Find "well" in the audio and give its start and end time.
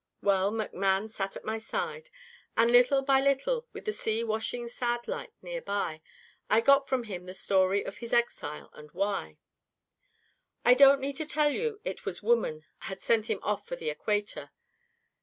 0.23-0.51